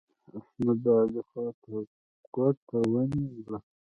احمد؛ 0.37 0.77
د 0.83 0.85
علي 0.99 1.21
خوا 1.29 1.45
ته 1.61 1.71
ګوته 2.33 2.77
ونيول. 2.91 3.55